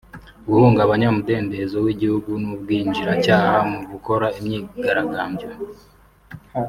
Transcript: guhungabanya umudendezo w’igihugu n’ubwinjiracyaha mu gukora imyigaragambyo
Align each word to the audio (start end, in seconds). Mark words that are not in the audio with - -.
guhungabanya 0.47 1.07
umudendezo 1.09 1.77
w’igihugu 1.85 2.31
n’ubwinjiracyaha 2.41 3.57
mu 3.71 3.77
gukora 3.91 4.27
imyigaragambyo 4.39 5.47